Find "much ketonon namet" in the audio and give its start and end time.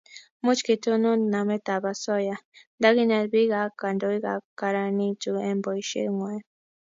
0.45-1.65